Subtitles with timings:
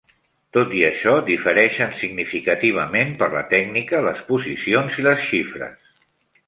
[0.55, 5.99] Tot i això, difereixen significativament per la tècnica, les posicions i les xifres.